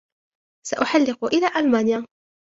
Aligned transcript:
سأُحَلِق 0.67 1.23
إلى 1.25 1.47
المانيا. 1.55 2.05